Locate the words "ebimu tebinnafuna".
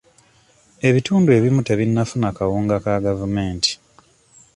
1.37-2.29